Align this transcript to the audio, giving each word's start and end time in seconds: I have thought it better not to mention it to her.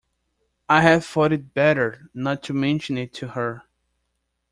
I 0.67 0.81
have 0.81 1.05
thought 1.05 1.31
it 1.31 1.53
better 1.53 2.09
not 2.15 2.41
to 2.45 2.55
mention 2.55 2.97
it 2.97 3.13
to 3.13 3.27
her. 3.27 3.65